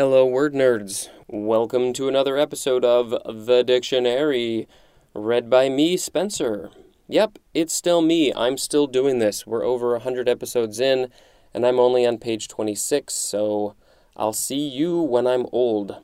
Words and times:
Hello, 0.00 0.24
word 0.24 0.54
nerds. 0.54 1.08
Welcome 1.26 1.92
to 1.94 2.06
another 2.06 2.38
episode 2.38 2.84
of 2.84 3.10
The 3.26 3.64
Dictionary, 3.64 4.68
read 5.12 5.50
by 5.50 5.68
me, 5.68 5.96
Spencer. 5.96 6.70
Yep, 7.08 7.40
it's 7.52 7.74
still 7.74 8.00
me. 8.00 8.32
I'm 8.32 8.58
still 8.58 8.86
doing 8.86 9.18
this. 9.18 9.44
We're 9.44 9.64
over 9.64 9.90
100 9.90 10.28
episodes 10.28 10.78
in, 10.78 11.08
and 11.52 11.66
I'm 11.66 11.80
only 11.80 12.06
on 12.06 12.18
page 12.18 12.46
26, 12.46 13.12
so 13.12 13.74
I'll 14.16 14.32
see 14.32 14.68
you 14.68 15.00
when 15.00 15.26
I'm 15.26 15.46
old. 15.50 15.96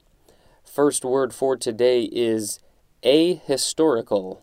First 0.64 1.04
word 1.04 1.32
for 1.32 1.56
today 1.56 2.02
is 2.02 2.58
ahistorical. 3.04 4.40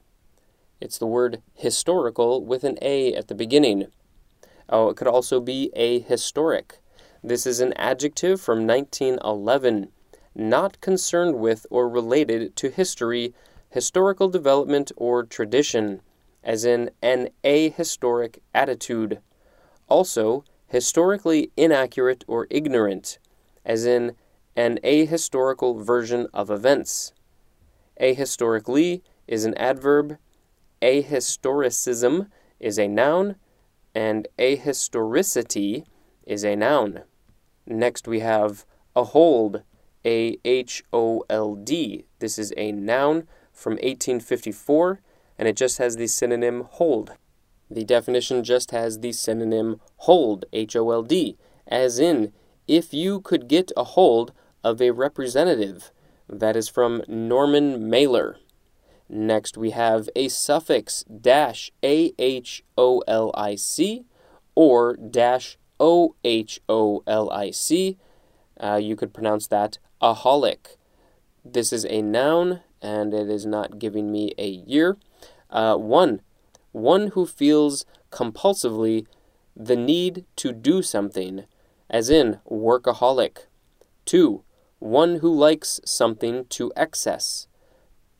It's 0.79 0.97
the 0.97 1.07
word 1.07 1.41
historical 1.55 2.45
with 2.45 2.63
an 2.63 2.77
A 2.81 3.13
at 3.15 3.27
the 3.27 3.35
beginning. 3.35 3.87
Oh, 4.69 4.87
it 4.87 4.95
could 4.95 5.09
also 5.09 5.41
be 5.41 5.73
ahistoric. 5.75 6.80
This 7.23 7.45
is 7.45 7.59
an 7.59 7.73
adjective 7.73 8.41
from 8.41 8.65
1911, 8.65 9.89
not 10.33 10.81
concerned 10.81 11.35
with 11.35 11.67
or 11.69 11.87
related 11.87 12.55
to 12.55 12.71
history, 12.71 13.35
historical 13.69 14.27
development, 14.27 14.91
or 14.97 15.23
tradition, 15.23 16.01
as 16.43 16.65
in 16.65 16.89
an 16.99 17.29
ahistoric 17.43 18.39
attitude. 18.55 19.21
Also, 19.87 20.43
historically 20.65 21.51
inaccurate 21.55 22.23
or 22.27 22.47
ignorant, 22.49 23.19
as 23.63 23.85
in 23.85 24.15
an 24.55 24.79
ahistorical 24.83 25.79
version 25.79 26.25
of 26.33 26.49
events. 26.49 27.13
Ahistorically 27.99 29.03
is 29.27 29.45
an 29.45 29.53
adverb, 29.57 30.17
ahistoricism 30.81 32.29
is 32.59 32.79
a 32.79 32.87
noun, 32.87 33.35
and 33.93 34.27
ahistoricity 34.39 35.85
is 36.25 36.43
a 36.43 36.55
noun. 36.55 37.03
Next, 37.71 38.05
we 38.05 38.19
have 38.19 38.65
a 38.97 39.05
hold, 39.05 39.63
A 40.03 40.37
H 40.43 40.83
O 40.91 41.23
L 41.29 41.55
D. 41.55 42.03
This 42.19 42.37
is 42.37 42.51
a 42.57 42.73
noun 42.73 43.29
from 43.53 43.73
1854, 43.75 44.99
and 45.39 45.47
it 45.47 45.55
just 45.55 45.77
has 45.77 45.95
the 45.95 46.07
synonym 46.07 46.67
hold. 46.69 47.13
The 47.69 47.85
definition 47.85 48.43
just 48.43 48.71
has 48.71 48.99
the 48.99 49.13
synonym 49.13 49.79
hold, 49.99 50.43
H 50.51 50.75
O 50.75 50.91
L 50.91 51.01
D, 51.01 51.37
as 51.65 51.97
in, 51.97 52.33
if 52.67 52.93
you 52.93 53.21
could 53.21 53.47
get 53.47 53.71
a 53.77 53.85
hold 53.85 54.33
of 54.65 54.81
a 54.81 54.91
representative. 54.91 55.91
That 56.27 56.57
is 56.57 56.67
from 56.67 57.03
Norman 57.07 57.89
Mailer. 57.89 58.35
Next, 59.07 59.57
we 59.57 59.71
have 59.71 60.09
a 60.13 60.27
suffix 60.27 61.05
dash 61.05 61.71
A 61.81 62.11
H 62.19 62.65
O 62.77 62.99
L 63.07 63.31
I 63.33 63.55
C 63.55 64.03
or 64.55 64.97
dash 64.97 65.57
O 65.81 66.15
H 66.23 66.61
O 66.69 67.03
L 67.07 67.29
I 67.31 67.49
C. 67.49 67.97
Uh, 68.59 68.75
you 68.75 68.95
could 68.95 69.13
pronounce 69.13 69.47
that 69.47 69.79
aholic. 70.01 70.77
This 71.43 71.73
is 71.73 71.85
a 71.85 72.03
noun, 72.03 72.61
and 72.81 73.13
it 73.13 73.27
is 73.27 73.47
not 73.47 73.79
giving 73.79 74.11
me 74.11 74.31
a 74.37 74.47
year. 74.47 74.97
Uh, 75.49 75.75
one, 75.75 76.21
one 76.71 77.07
who 77.07 77.25
feels 77.25 77.83
compulsively 78.11 79.07
the 79.55 79.75
need 79.75 80.25
to 80.35 80.53
do 80.53 80.83
something, 80.83 81.45
as 81.89 82.11
in 82.11 82.39
workaholic. 82.49 83.47
Two, 84.05 84.43
one 84.77 85.17
who 85.17 85.33
likes 85.33 85.81
something 85.83 86.45
to 86.49 86.71
excess, 86.75 87.47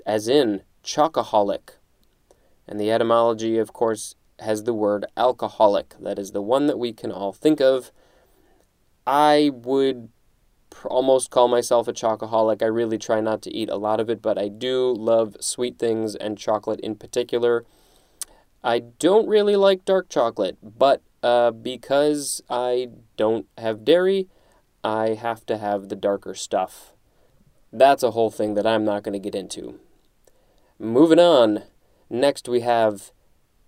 as 0.06 0.28
in 0.28 0.64
chocoholic. 0.84 1.78
And 2.68 2.80
the 2.80 2.92
etymology, 2.92 3.59
of 3.59 3.72
course, 3.72 4.16
has 4.42 4.64
the 4.64 4.73
word 4.73 5.06
alcoholic. 5.16 5.95
That 6.00 6.20
is 6.20 6.31
the 6.31 6.42
one 6.42 6.67
that 6.67 6.80
we 6.80 6.94
can 6.94 7.11
all 7.11 7.31
think 7.31 7.61
of. 7.61 7.92
I 9.06 9.52
would 9.53 10.09
pr- 10.70 10.88
almost 10.88 11.30
call 11.30 11.47
myself 11.47 11.88
a 11.88 11.94
chocoholic. 11.94 12.62
I 12.62 12.67
really 12.67 12.97
try 12.97 13.22
not 13.22 13.42
to 13.44 13.56
eat 13.56 13.69
a 13.69 13.78
lot 13.78 14.00
of 14.00 14.09
it, 14.09 14.22
but 14.22 14.38
I 14.38 14.47
do 14.47 14.94
love 14.94 15.38
sweet 15.39 15.78
things 15.78 16.16
and 16.16 16.38
chocolate 16.38 16.80
in 16.81 16.95
particular. 16.95 17.66
I 18.64 18.80
don't 18.80 19.28
really 19.28 19.56
like 19.56 19.85
dark 19.85 20.09
chocolate, 20.09 20.57
but 20.62 21.01
uh, 21.24 21.51
because 21.51 22.41
I 22.50 22.90
don't 23.18 23.47
have 23.57 23.85
dairy, 23.85 24.28
I 24.84 25.09
have 25.09 25.46
to 25.47 25.57
have 25.57 25.90
the 25.90 25.96
darker 25.96 26.34
stuff. 26.34 26.94
That's 27.72 28.03
a 28.03 28.12
whole 28.12 28.31
thing 28.31 28.56
that 28.56 28.68
I'm 28.68 28.84
not 28.84 29.03
going 29.03 29.13
to 29.13 29.19
get 29.19 29.35
into. 29.35 29.80
Moving 30.78 31.19
on. 31.19 31.63
Next, 32.09 32.50
we 32.50 32.62
have 32.62 33.12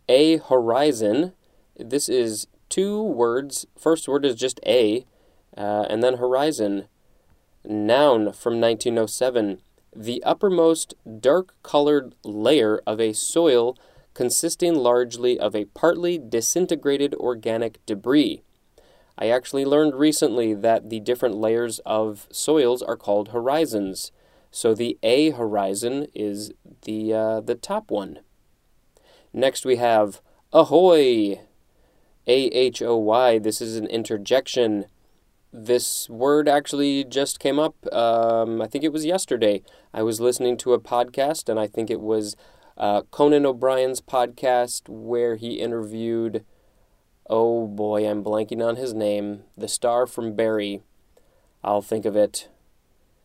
a 0.08 0.38
horizon. 0.38 1.34
This 1.78 2.09
is 2.09 2.47
two 2.69 3.02
words. 3.02 3.66
First 3.78 4.08
word 4.08 4.25
is 4.25 4.36
just 4.36 4.59
a, 4.66 5.06
uh, 5.58 5.86
and 5.90 6.03
then 6.03 6.18
horizon. 6.18 6.88
Noun 7.64 8.34
from 8.34 8.59
1907. 8.59 9.62
The 9.96 10.24
uppermost 10.24 10.96
dark 11.19 11.56
colored 11.63 12.16
layer 12.24 12.81
of 12.86 13.00
a 13.00 13.13
soil 13.13 13.78
consisting 14.13 14.75
largely 14.75 15.40
of 15.40 15.56
a 15.56 15.66
partly 15.66 16.18
disintegrated 16.18 17.13
organic 17.16 17.84
debris. 17.86 18.42
I 19.18 19.30
actually 19.30 19.66
learned 19.66 19.96
recently 19.96 20.53
that 20.53 20.90
the 20.90 21.00
different 21.00 21.36
layers 21.36 21.80
of 21.86 22.28
soils 22.31 22.81
are 22.81 22.97
called 22.97 23.30
horizons. 23.30 24.12
So 24.52 24.74
the 24.74 24.97
A 25.03 25.31
horizon 25.31 26.08
is 26.13 26.52
the 26.84 27.13
uh, 27.13 27.42
the 27.42 27.56
top 27.56 27.90
one. 27.92 28.19
Next 29.33 29.66
we 29.66 29.77
have 29.77 30.21
ahoy. 30.51 31.39
A 32.25 32.45
H 32.45 32.81
O 32.81 32.97
Y. 32.97 33.38
This 33.39 33.61
is 33.61 33.75
an 33.75 33.88
interjection. 33.88 34.85
This 35.51 36.09
word 36.09 36.47
actually 36.47 37.03
just 37.03 37.39
came 37.39 37.59
up. 37.59 37.75
Um, 37.94 38.61
I 38.61 38.67
think 38.67 38.83
it 38.83 38.94
was 38.94 39.05
yesterday. 39.05 39.61
I 39.94 40.03
was 40.03 40.21
listening 40.21 40.57
to 40.57 40.73
a 40.73 40.79
podcast, 40.79 41.49
and 41.49 41.59
I 41.59 41.67
think 41.67 41.89
it 41.89 41.99
was 41.99 42.35
uh, 42.77 43.01
Conan 43.11 43.45
O'Brien's 43.45 44.01
podcast 44.01 44.88
where 44.88 45.35
he 45.35 45.59
interviewed. 45.59 46.45
Oh 47.29 47.67
boy, 47.67 48.09
I'm 48.09 48.23
blanking 48.23 48.65
on 48.65 48.77
his 48.77 48.94
name. 48.94 49.44
The 49.57 49.67
star 49.67 50.07
from 50.07 50.33
Barry. 50.33 50.81
I'll 51.63 51.81
think 51.81 52.05
of 52.05 52.15
it. 52.15 52.50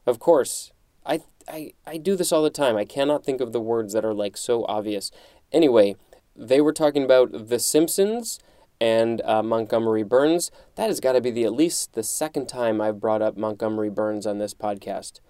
Of 0.06 0.19
course, 0.19 0.72
I, 1.04 1.20
I, 1.46 1.72
I 1.86 1.98
do 1.98 2.16
this 2.16 2.32
all 2.32 2.42
the 2.42 2.50
time. 2.50 2.76
I 2.76 2.84
cannot 2.84 3.25
think 3.25 3.40
of 3.40 3.52
the 3.52 3.60
words 3.60 3.92
that 3.92 4.04
are 4.04 4.14
like 4.14 4.36
so 4.36 4.64
obvious. 4.66 5.10
Anyway, 5.53 5.97
they 6.36 6.60
were 6.60 6.72
talking 6.72 7.03
about 7.03 7.48
The 7.48 7.59
Simpsons 7.59 8.38
and 8.81 9.20
uh, 9.22 9.42
Montgomery 9.42 10.03
Burns. 10.03 10.50
That 10.76 10.88
has 10.88 11.00
got 11.00 11.12
to 11.12 11.20
be 11.20 11.31
the 11.31 11.44
at 11.44 11.53
least 11.53 11.94
the 11.94 12.03
second 12.03 12.48
time 12.48 12.81
I've 12.81 13.00
brought 13.00 13.22
up 13.22 13.36
Montgomery 13.36 13.91
Burns 13.91 14.26
on 14.26 14.38
this 14.38 14.54
podcast. 14.54 15.20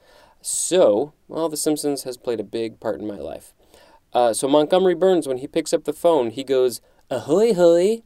So, 0.42 1.14
well, 1.26 1.48
The 1.48 1.56
Simpsons 1.56 2.04
has 2.04 2.16
played 2.16 2.40
a 2.40 2.44
big 2.44 2.80
part 2.80 3.00
in 3.00 3.06
my 3.06 3.18
life. 3.18 3.54
Uh, 4.12 4.32
so 4.32 4.48
Montgomery 4.48 4.94
Burns, 4.94 5.26
when 5.28 5.38
he 5.38 5.46
picks 5.46 5.72
up 5.72 5.84
the 5.84 5.92
phone, 5.92 6.30
he 6.30 6.44
goes 6.44 6.80
ahoy 7.10 7.54
hoy, 7.54 8.02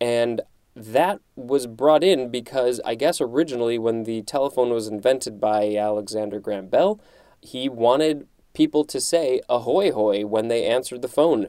and 0.00 0.40
that 0.76 1.20
was 1.36 1.66
brought 1.66 2.02
in 2.02 2.30
because 2.30 2.80
I 2.84 2.94
guess 2.94 3.20
originally 3.20 3.78
when 3.78 4.04
the 4.04 4.22
telephone 4.22 4.70
was 4.70 4.88
invented 4.88 5.40
by 5.40 5.76
Alexander 5.76 6.40
Graham 6.40 6.66
Bell, 6.66 7.00
he 7.40 7.68
wanted 7.68 8.26
people 8.54 8.84
to 8.84 9.00
say 9.00 9.40
ahoy 9.48 9.92
hoy 9.92 10.24
when 10.24 10.48
they 10.48 10.64
answered 10.64 11.02
the 11.02 11.08
phone. 11.08 11.48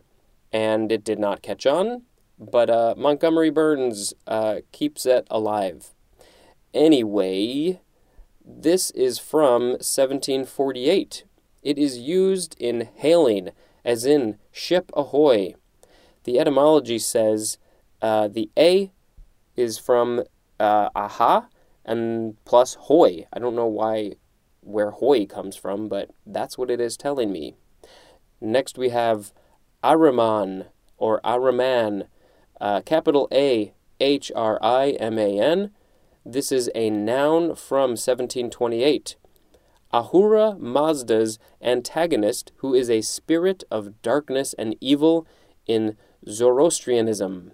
And 0.52 0.92
it 0.92 1.04
did 1.04 1.20
not 1.20 1.42
catch 1.42 1.66
on, 1.66 2.04
but 2.38 2.70
uh, 2.70 2.96
Montgomery 2.98 3.50
Burns 3.50 4.14
uh, 4.28 4.58
keeps 4.72 5.06
it 5.06 5.28
alive. 5.30 5.94
Anyway, 6.74 7.80
this 8.46 8.92
is 8.92 9.18
from 9.20 9.70
1748. 9.80 11.24
It 11.64 11.78
is 11.78 11.98
used 11.98 12.56
in 12.60 12.90
hailing, 12.96 13.50
as 13.84 14.06
in 14.06 14.38
ship 14.52 14.92
ahoy. 14.94 15.56
The 16.26 16.40
etymology 16.40 17.00
says 17.00 17.58
uh, 18.02 18.28
the 18.28 18.50
A 18.58 18.92
is 19.56 19.78
from 19.78 20.24
uh, 20.60 20.90
aha 20.96 21.48
and 21.84 22.36
plus 22.46 22.76
hoy. 22.76 23.26
I 23.32 23.40
don't 23.40 23.56
know 23.56 23.68
why 23.68 24.14
where 24.65 24.91
hoy 24.91 25.25
comes 25.25 25.56
from, 25.56 25.88
but 25.88 26.09
that's 26.25 26.57
what 26.57 26.71
it 26.71 26.81
is 26.81 26.97
telling 26.97 27.31
me. 27.31 27.56
Next 28.41 28.77
we 28.77 28.89
have 28.89 29.31
Ahriman 29.83 30.65
or 30.97 31.21
Ahriman, 31.21 32.07
uh, 32.59 32.81
capital 32.81 33.27
A 33.31 33.73
H 34.00 34.31
R 34.35 34.59
I 34.62 34.91
M 34.91 35.17
A 35.17 35.39
N. 35.39 35.71
This 36.25 36.51
is 36.51 36.69
a 36.73 36.89
noun 36.89 37.56
from 37.56 37.91
1728. 37.91 39.15
Ahura 39.94 40.57
Mazda's 40.59 41.39
antagonist, 41.62 42.51
who 42.57 42.73
is 42.73 42.89
a 42.89 43.01
spirit 43.01 43.63
of 43.71 44.01
darkness 44.01 44.53
and 44.57 44.75
evil 44.81 45.25
in 45.67 45.95
Zoroastrianism. 46.27 47.51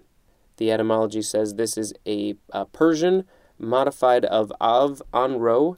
The 0.56 0.72
etymology 0.72 1.22
says 1.22 1.54
this 1.54 1.76
is 1.76 1.92
a, 2.06 2.34
a 2.50 2.64
Persian 2.64 3.24
modified 3.58 4.24
of 4.24 4.52
av 4.60 5.02
anro, 5.12 5.76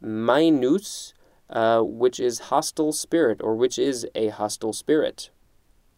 minus, 0.00 1.14
uh, 1.50 1.80
which 1.80 2.20
is 2.20 2.50
hostile 2.50 2.92
spirit, 2.92 3.40
or 3.42 3.54
which 3.54 3.78
is 3.78 4.06
a 4.14 4.28
hostile 4.28 4.72
spirit. 4.72 5.30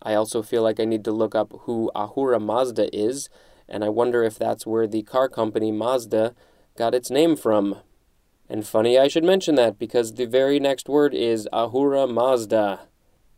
I 0.03 0.15
also 0.15 0.43
feel 0.43 0.63
like 0.63 0.79
I 0.79 0.85
need 0.85 1.05
to 1.05 1.13
look 1.13 1.35
up 1.35 1.53
who 1.61 1.91
Ahura 1.95 2.39
Mazda 2.39 2.95
is, 2.97 3.29
and 3.69 3.85
I 3.85 3.89
wonder 3.89 4.23
if 4.23 4.39
that's 4.39 4.67
where 4.67 4.87
the 4.87 5.03
car 5.03 5.29
company 5.29 5.73
Mazda 5.73 6.35
got 6.77 6.95
its 6.95 7.11
name 7.11 7.37
from. 7.37 7.79
And 8.49 8.67
funny 8.67 8.99
I 8.99 9.09
should 9.09 9.25
mention 9.25 9.57
that 9.57 9.79
because 9.79 10.15
the 10.15 10.27
very 10.27 10.59
next 10.59 10.89
word 10.89 11.15
is 11.15 11.49
Ahura 11.53 12.07
Mazda. 12.07 12.81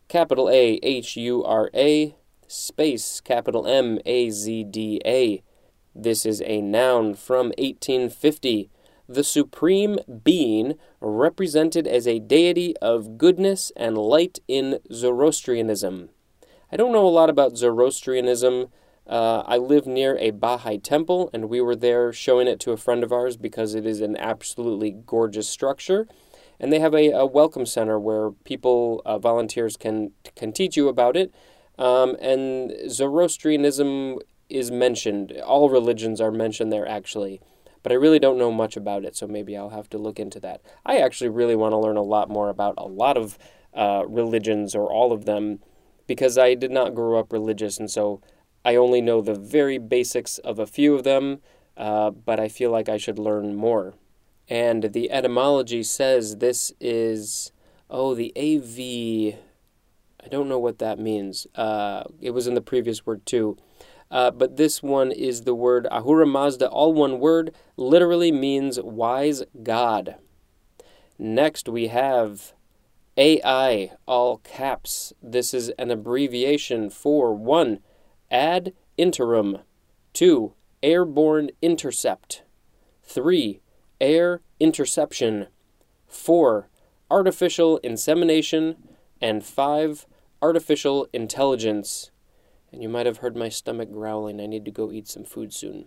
Capital 0.07 0.49
A 0.49 0.79
H 0.83 1.15
U 1.17 1.43
R 1.43 1.69
A, 1.73 2.15
space 2.47 3.21
capital 3.21 3.65
M 3.65 3.99
A 4.05 4.29
Z 4.29 4.65
D 4.65 5.01
A. 5.05 5.41
This 5.95 6.25
is 6.25 6.41
a 6.45 6.61
noun 6.61 7.15
from 7.15 7.47
1850. 7.57 8.69
The 9.13 9.25
supreme 9.25 9.99
being 10.23 10.75
represented 11.01 11.85
as 11.85 12.07
a 12.07 12.19
deity 12.19 12.77
of 12.77 13.17
goodness 13.17 13.69
and 13.75 13.97
light 13.97 14.39
in 14.47 14.79
Zoroastrianism. 14.89 16.11
I 16.71 16.77
don't 16.77 16.93
know 16.93 17.05
a 17.05 17.09
lot 17.09 17.29
about 17.29 17.57
Zoroastrianism. 17.57 18.69
Uh, 19.05 19.43
I 19.45 19.57
live 19.57 19.85
near 19.85 20.15
a 20.17 20.31
Baha'i 20.31 20.77
temple, 20.77 21.29
and 21.33 21.49
we 21.49 21.59
were 21.59 21.75
there 21.75 22.13
showing 22.13 22.47
it 22.47 22.61
to 22.61 22.71
a 22.71 22.77
friend 22.77 23.03
of 23.03 23.11
ours 23.11 23.35
because 23.35 23.75
it 23.75 23.85
is 23.85 23.99
an 23.99 24.15
absolutely 24.15 24.91
gorgeous 24.91 25.49
structure. 25.49 26.07
And 26.57 26.71
they 26.71 26.79
have 26.79 26.95
a, 26.95 27.09
a 27.09 27.25
welcome 27.25 27.65
center 27.65 27.99
where 27.99 28.31
people, 28.45 29.01
uh, 29.05 29.19
volunteers, 29.19 29.75
can 29.75 30.13
can 30.37 30.53
teach 30.53 30.77
you 30.77 30.87
about 30.87 31.17
it. 31.17 31.35
Um, 31.77 32.15
and 32.21 32.71
Zoroastrianism 32.89 34.19
is 34.47 34.71
mentioned. 34.71 35.33
All 35.45 35.69
religions 35.69 36.21
are 36.21 36.31
mentioned 36.31 36.71
there, 36.71 36.87
actually. 36.87 37.41
But 37.83 37.91
I 37.91 37.95
really 37.95 38.19
don't 38.19 38.37
know 38.37 38.51
much 38.51 38.77
about 38.77 39.05
it, 39.05 39.15
so 39.15 39.27
maybe 39.27 39.57
I'll 39.57 39.69
have 39.69 39.89
to 39.89 39.97
look 39.97 40.19
into 40.19 40.39
that. 40.41 40.61
I 40.85 40.97
actually 40.97 41.29
really 41.29 41.55
want 41.55 41.73
to 41.73 41.77
learn 41.77 41.97
a 41.97 42.03
lot 42.03 42.29
more 42.29 42.49
about 42.49 42.75
a 42.77 42.87
lot 42.87 43.17
of 43.17 43.37
uh, 43.73 44.03
religions 44.07 44.75
or 44.75 44.91
all 44.91 45.11
of 45.11 45.25
them 45.25 45.59
because 46.07 46.37
I 46.37 46.55
did 46.55 46.71
not 46.71 46.93
grow 46.93 47.19
up 47.19 47.31
religious, 47.31 47.79
and 47.79 47.89
so 47.89 48.21
I 48.63 48.75
only 48.75 49.01
know 49.01 49.21
the 49.21 49.33
very 49.33 49.77
basics 49.77 50.37
of 50.39 50.59
a 50.59 50.67
few 50.67 50.93
of 50.93 51.03
them, 51.03 51.39
uh, 51.77 52.11
but 52.11 52.39
I 52.39 52.47
feel 52.47 52.69
like 52.69 52.89
I 52.89 52.97
should 52.97 53.17
learn 53.17 53.55
more. 53.55 53.93
And 54.47 54.91
the 54.91 55.09
etymology 55.11 55.83
says 55.83 56.37
this 56.37 56.73
is, 56.79 57.51
oh, 57.89 58.13
the 58.13 58.33
AV. 58.35 59.39
I 60.23 60.27
don't 60.27 60.49
know 60.49 60.59
what 60.59 60.79
that 60.79 60.99
means. 60.99 61.47
Uh, 61.55 62.03
it 62.19 62.31
was 62.31 62.47
in 62.47 62.53
the 62.53 62.61
previous 62.61 63.05
word 63.05 63.25
too. 63.25 63.57
Uh, 64.11 64.29
but 64.29 64.57
this 64.57 64.83
one 64.83 65.11
is 65.11 65.43
the 65.43 65.55
word 65.55 65.87
Ahura 65.89 66.27
Mazda, 66.27 66.67
all 66.67 66.93
one 66.93 67.19
word, 67.19 67.55
literally 67.77 68.31
means 68.31 68.79
wise 68.81 69.41
God. 69.63 70.15
Next 71.17 71.69
we 71.69 71.87
have 71.87 72.53
AI, 73.17 73.91
all 74.05 74.37
caps. 74.39 75.13
This 75.21 75.53
is 75.53 75.69
an 75.77 75.91
abbreviation 75.91 76.89
for 76.89 77.33
1 77.33 77.79
ad 78.29 78.73
interim, 78.97 79.59
2. 80.13 80.53
Airborne 80.83 81.51
intercept, 81.61 82.43
3. 83.03 83.61
Air 83.99 84.41
interception, 84.59 85.47
4. 86.07 86.69
Artificial 87.09 87.77
insemination, 87.77 88.75
and 89.21 89.43
5. 89.45 90.07
Artificial 90.41 91.07
intelligence. 91.13 92.11
And 92.71 92.81
you 92.81 92.89
might 92.89 93.05
have 93.05 93.17
heard 93.17 93.35
my 93.35 93.49
stomach 93.49 93.91
growling. 93.91 94.39
I 94.39 94.45
need 94.45 94.65
to 94.65 94.71
go 94.71 94.91
eat 94.91 95.07
some 95.07 95.25
food 95.25 95.53
soon. 95.53 95.85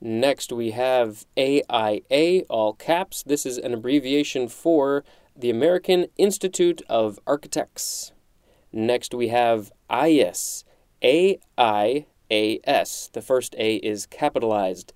Next, 0.00 0.52
we 0.52 0.70
have 0.72 1.26
AIA, 1.36 2.42
all 2.48 2.74
caps. 2.74 3.22
This 3.24 3.44
is 3.44 3.58
an 3.58 3.74
abbreviation 3.74 4.48
for 4.48 5.04
the 5.34 5.50
American 5.50 6.06
Institute 6.16 6.82
of 6.88 7.18
Architects. 7.26 8.12
Next, 8.72 9.14
we 9.14 9.28
have 9.28 9.72
Aias, 9.90 10.64
A 11.02 11.38
I 11.56 12.06
A 12.30 12.60
S. 12.64 13.10
The 13.12 13.22
first 13.22 13.54
A 13.58 13.76
is 13.76 14.06
capitalized. 14.06 14.92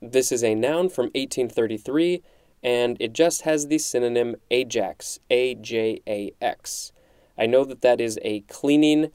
This 0.00 0.30
is 0.30 0.44
a 0.44 0.54
noun 0.54 0.88
from 0.88 1.06
1833, 1.06 2.22
and 2.62 2.96
it 3.00 3.12
just 3.12 3.42
has 3.42 3.66
the 3.66 3.78
synonym 3.78 4.36
Ajax, 4.50 5.18
A 5.30 5.54
J 5.56 6.00
A 6.06 6.32
X. 6.40 6.92
I 7.36 7.46
know 7.46 7.64
that 7.64 7.82
that 7.82 8.00
is 8.00 8.18
a 8.22 8.40
cleaning 8.40 9.10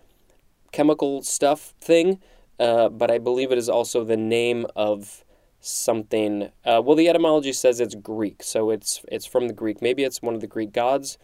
chemical 0.71 1.21
stuff 1.21 1.73
thing, 1.81 2.19
uh, 2.59 2.89
but 2.89 3.11
I 3.11 3.17
believe 3.17 3.51
it 3.51 3.57
is 3.57 3.69
also 3.69 4.03
the 4.03 4.17
name 4.17 4.65
of 4.75 5.23
something. 5.59 6.49
Uh, 6.65 6.81
well, 6.83 6.95
the 6.95 7.09
etymology 7.09 7.53
says 7.53 7.79
it's 7.79 7.95
Greek, 7.95 8.43
so 8.43 8.69
it's 8.69 9.01
it's 9.07 9.25
from 9.25 9.47
the 9.47 9.53
Greek. 9.53 9.81
Maybe 9.81 10.03
it's 10.03 10.21
one 10.21 10.33
of 10.33 10.41
the 10.41 10.47
Greek 10.47 10.73
gods. 10.73 11.17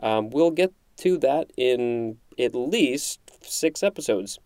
Um, 0.00 0.30
we'll 0.30 0.50
get 0.50 0.72
to 0.98 1.16
that 1.18 1.50
in 1.56 2.18
at 2.38 2.54
least 2.54 3.20
six 3.42 3.82
episodes. 3.82 4.38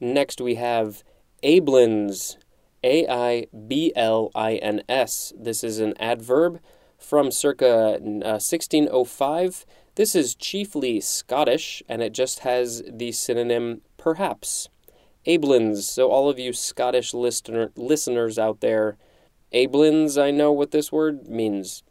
Next, 0.00 0.40
we 0.40 0.54
have 0.54 1.04
aiblins, 1.42 2.36
A 2.82 3.06
I 3.06 3.46
B 3.68 3.92
L 3.94 4.30
I 4.34 4.54
N 4.56 4.82
S. 4.88 5.32
This 5.38 5.62
is 5.62 5.78
an 5.78 5.94
adverb 6.00 6.60
from 6.98 7.30
circa 7.30 7.96
uh, 7.96 8.40
1605. 8.40 9.66
This 9.96 10.14
is 10.14 10.34
chiefly 10.34 11.00
Scottish, 11.00 11.82
and 11.88 12.02
it 12.02 12.12
just 12.12 12.40
has 12.40 12.82
the 12.88 13.12
synonym 13.12 13.82
perhaps. 13.96 14.68
Aiblins, 15.26 15.82
so 15.82 16.10
all 16.10 16.30
of 16.30 16.38
you 16.38 16.52
Scottish 16.52 17.12
listener, 17.12 17.72
listeners 17.76 18.38
out 18.38 18.60
there, 18.60 18.96
Aiblins, 19.52 20.20
I 20.20 20.30
know 20.30 20.52
what 20.52 20.70
this 20.70 20.92
word 20.92 21.28
means, 21.28 21.82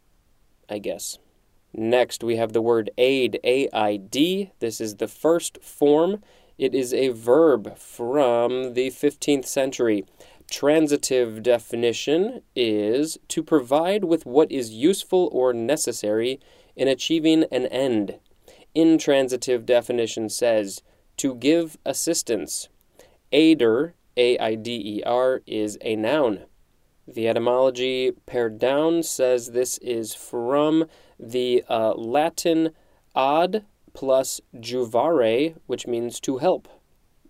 I 0.68 0.78
guess. 0.78 1.18
Next, 1.72 2.24
we 2.24 2.36
have 2.36 2.52
the 2.52 2.62
word 2.62 2.90
aid, 2.98 3.38
A 3.44 3.68
I 3.72 3.96
D. 3.96 4.50
This 4.58 4.80
is 4.80 4.96
the 4.96 5.06
first 5.06 5.62
form. 5.62 6.22
It 6.58 6.74
is 6.74 6.92
a 6.92 7.08
verb 7.08 7.76
from 7.78 8.74
the 8.74 8.88
15th 8.88 9.46
century. 9.46 10.04
Transitive 10.50 11.42
definition 11.42 12.42
is 12.56 13.18
to 13.28 13.42
provide 13.42 14.04
with 14.04 14.26
what 14.26 14.50
is 14.50 14.70
useful 14.70 15.28
or 15.32 15.52
necessary 15.52 16.40
in 16.76 16.88
achieving 16.88 17.44
an 17.50 17.66
end. 17.66 18.18
Intransitive 18.74 19.66
definition 19.66 20.28
says 20.28 20.82
to 21.16 21.34
give 21.34 21.76
assistance. 21.84 22.68
Aider, 23.32 23.94
A 24.16 24.38
I 24.38 24.54
D 24.54 24.98
E 24.98 25.02
R, 25.04 25.42
is 25.46 25.76
a 25.82 25.96
noun. 25.96 26.44
The 27.06 27.28
etymology 27.28 28.12
pared 28.26 28.58
down 28.58 29.02
says 29.02 29.50
this 29.50 29.78
is 29.78 30.14
from 30.14 30.86
the 31.18 31.64
uh, 31.68 31.94
Latin 31.94 32.70
ad 33.16 33.64
plus 33.92 34.40
juvare, 34.54 35.56
which 35.66 35.86
means 35.86 36.20
to 36.20 36.38
help. 36.38 36.68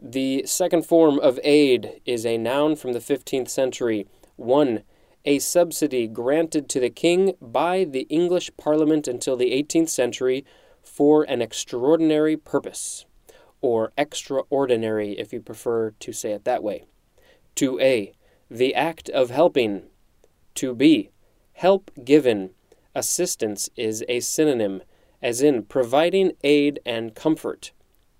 The 0.00 0.44
second 0.46 0.86
form 0.86 1.18
of 1.18 1.40
aid 1.42 2.00
is 2.06 2.24
a 2.24 2.38
noun 2.38 2.76
from 2.76 2.92
the 2.92 2.98
15th 3.00 3.48
century. 3.48 4.06
1. 4.36 4.82
A 5.26 5.38
subsidy 5.38 6.08
granted 6.08 6.68
to 6.70 6.80
the 6.80 6.88
king 6.88 7.34
by 7.42 7.84
the 7.84 8.06
English 8.08 8.50
Parliament 8.56 9.06
until 9.06 9.36
the 9.36 9.50
18th 9.50 9.90
century 9.90 10.46
for 10.82 11.24
an 11.24 11.42
extraordinary 11.42 12.38
purpose 12.38 13.04
or 13.60 13.92
extraordinary 13.98 15.18
if 15.18 15.32
you 15.32 15.40
prefer 15.40 15.90
to 16.00 16.12
say 16.12 16.32
it 16.32 16.44
that 16.44 16.62
way. 16.62 16.84
2a. 17.56 18.14
The 18.50 18.74
act 18.74 19.10
of 19.10 19.28
helping. 19.28 19.82
2b. 20.54 21.10
Help 21.52 21.90
given. 22.02 22.50
Assistance 22.94 23.68
is 23.76 24.02
a 24.08 24.20
synonym, 24.20 24.82
as 25.20 25.42
in 25.42 25.64
providing 25.64 26.32
aid 26.42 26.80
and 26.86 27.14
comfort. 27.14 27.72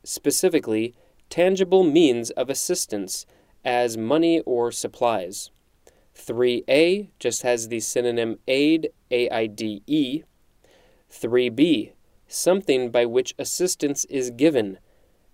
Specifically, 0.04 0.94
tangible 1.30 1.82
means 1.82 2.30
of 2.30 2.50
assistance, 2.50 3.24
as 3.64 3.96
money 3.96 4.40
or 4.40 4.70
supplies. 4.70 5.50
3a 6.26 7.08
just 7.18 7.42
has 7.42 7.68
the 7.68 7.80
synonym 7.80 8.38
aid, 8.46 8.90
A 9.10 9.28
I 9.30 9.46
D 9.46 9.82
E. 9.86 10.22
3b. 11.10 11.92
Something 12.28 12.90
by 12.90 13.06
which 13.06 13.34
assistance 13.38 14.04
is 14.04 14.30
given 14.30 14.78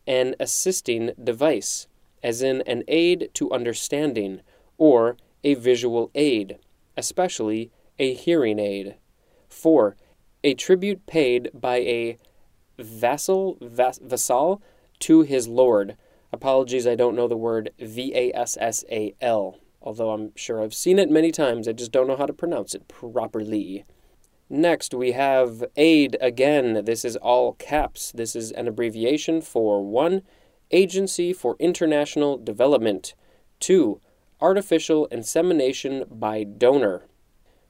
an 0.07 0.35
assisting 0.39 1.11
device, 1.23 1.89
as 2.23 2.41
in 2.41 2.63
an 2.63 2.85
aid 2.89 3.31
to 3.35 3.53
understanding, 3.53 4.41
or 4.79 5.17
a 5.43 5.55
visual 5.55 6.11
aid, 6.15 6.59
especially 6.97 7.71
a 7.99 8.15
hearing 8.15 8.59
aid. 8.59 8.95
4. 9.49 9.97
A 10.45 10.55
tribute 10.55 11.05
paid 11.07 11.51
by 11.53 11.77
a 11.79 12.17
vassal, 12.79 13.59
vas- 13.61 14.01
vassal 14.03 14.63
to 15.01 15.23
his 15.23 15.49
lord. 15.49 15.97
Apologies, 16.33 16.87
I 16.87 16.95
don't 16.95 17.17
know 17.17 17.29
the 17.29 17.37
word 17.37 17.71
V 17.79 18.13
A 18.15 18.33
S 18.33 18.57
S 18.61 18.85
A 18.91 19.15
L, 19.21 19.59
although 19.87 20.11
I'm 20.11 20.33
sure 20.35 20.61
I've 20.61 20.75
seen 20.75 20.99
it 20.99 21.11
many 21.11 21.31
times, 21.31 21.69
I 21.69 21.73
just 21.73 21.93
don't 21.93 22.09
know 22.09 22.17
how 22.17 22.27
to 22.27 22.33
pronounce 22.33 22.75
it 22.75 22.89
properly. 22.89 23.85
Next, 24.51 24.93
we 24.93 25.13
have 25.13 25.63
AID 25.77 26.17
again. 26.21 26.85
This 26.85 27.05
is 27.05 27.15
all 27.17 27.53
caps. 27.53 28.11
This 28.11 28.35
is 28.35 28.51
an 28.51 28.67
abbreviation 28.67 29.41
for 29.41 29.85
1. 29.85 30.23
Agency 30.73 31.33
for 31.33 31.55
International 31.61 32.37
Development. 32.37 33.15
2. 33.61 34.01
Artificial 34.41 35.07
insemination 35.07 36.05
by 36.11 36.43
donor. 36.43 37.05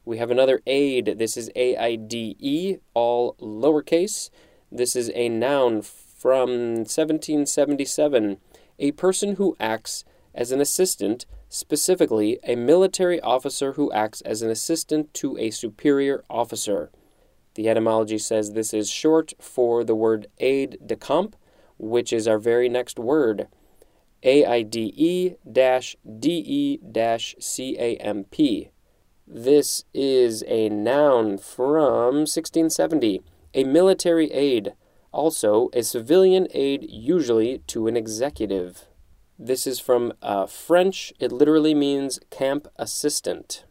We 0.06 0.16
have 0.16 0.30
another 0.30 0.62
AID. 0.66 1.18
This 1.18 1.36
is 1.36 1.50
A 1.54 1.76
I 1.76 1.96
D 1.96 2.36
E, 2.38 2.76
all 2.94 3.34
lowercase. 3.34 4.30
This 4.72 4.96
is 4.96 5.10
a 5.14 5.28
noun 5.28 5.82
from 5.82 6.76
1777. 6.76 8.38
A 8.78 8.92
person 8.92 9.36
who 9.36 9.54
acts 9.60 10.04
as 10.36 10.52
an 10.52 10.60
assistant, 10.60 11.26
specifically, 11.48 12.38
a 12.44 12.54
military 12.54 13.20
officer 13.22 13.72
who 13.72 13.90
acts 13.90 14.20
as 14.20 14.42
an 14.42 14.50
assistant 14.50 15.12
to 15.14 15.36
a 15.38 15.50
superior 15.50 16.22
officer. 16.30 16.90
The 17.54 17.70
etymology 17.70 18.18
says 18.18 18.52
this 18.52 18.74
is 18.74 18.90
short 18.90 19.32
for 19.40 19.82
the 19.82 19.94
word 19.94 20.26
aide 20.38 20.78
de 20.84 20.94
camp, 20.94 21.34
which 21.78 22.12
is 22.12 22.28
our 22.28 22.38
very 22.38 22.68
next 22.68 22.98
word. 22.98 23.48
A 24.22 24.44
I 24.44 24.62
D 24.62 24.92
E 24.94 25.34
D 26.20 26.44
E 26.46 26.78
C 27.40 27.76
A 27.78 27.96
M 27.96 28.24
P. 28.24 28.70
This 29.26 29.84
is 29.94 30.44
a 30.46 30.68
noun 30.68 31.38
from 31.38 32.26
1670, 32.26 33.22
a 33.54 33.64
military 33.64 34.30
aide, 34.32 34.74
also 35.10 35.70
a 35.72 35.82
civilian 35.82 36.46
aide, 36.52 36.86
usually 36.88 37.62
to 37.68 37.88
an 37.88 37.96
executive. 37.96 38.85
This 39.38 39.66
is 39.66 39.80
from 39.80 40.14
uh, 40.22 40.46
French. 40.46 41.12
It 41.18 41.30
literally 41.30 41.74
means 41.74 42.18
camp 42.30 42.68
assistant. 42.76 43.64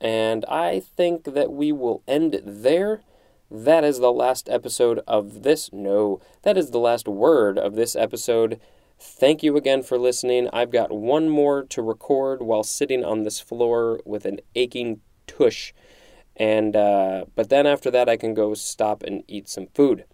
And 0.00 0.44
I 0.46 0.80
think 0.80 1.24
that 1.24 1.52
we 1.52 1.70
will 1.70 2.02
end 2.08 2.34
it 2.34 2.42
there. 2.44 3.02
That 3.48 3.84
is 3.84 4.00
the 4.00 4.12
last 4.12 4.48
episode 4.48 5.00
of 5.06 5.42
this. 5.42 5.72
No, 5.72 6.20
that 6.42 6.56
is 6.58 6.70
the 6.70 6.78
last 6.78 7.06
word 7.06 7.56
of 7.56 7.76
this 7.76 7.94
episode. 7.94 8.58
Thank 8.98 9.42
you 9.42 9.56
again 9.56 9.82
for 9.82 9.98
listening. 9.98 10.48
I've 10.52 10.70
got 10.70 10.90
one 10.90 11.28
more 11.28 11.64
to 11.64 11.82
record 11.82 12.42
while 12.42 12.64
sitting 12.64 13.04
on 13.04 13.22
this 13.22 13.40
floor 13.40 14.00
with 14.04 14.24
an 14.24 14.40
aching 14.54 15.02
tush. 15.26 15.72
And, 16.36 16.74
uh, 16.74 17.26
but 17.36 17.48
then 17.48 17.66
after 17.66 17.90
that, 17.90 18.08
I 18.08 18.16
can 18.16 18.34
go 18.34 18.54
stop 18.54 19.02
and 19.02 19.22
eat 19.28 19.48
some 19.48 19.66
food. 19.74 20.04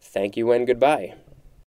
Thank 0.00 0.36
you 0.36 0.50
and 0.52 0.66
goodbye. 0.66 1.14